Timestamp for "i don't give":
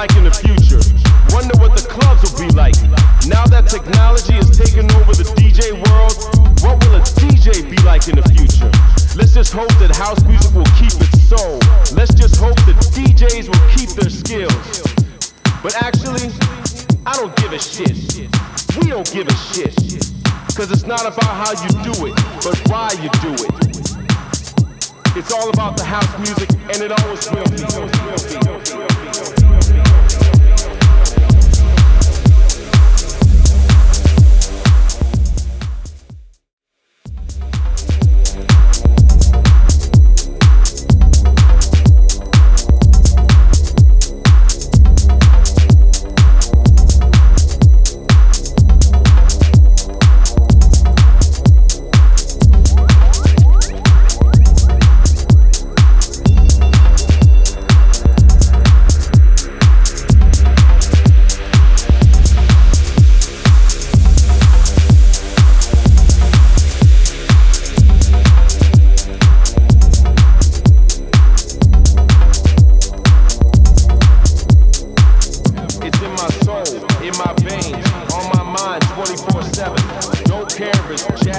17.04-17.52